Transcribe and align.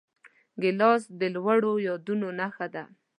ګیلاس 0.61 1.03
د 1.19 1.21
لوړو 1.35 1.73
یادونو 1.87 2.27
نښه 2.39 2.67
ده. 2.73 2.83